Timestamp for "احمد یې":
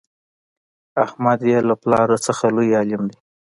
1.03-1.59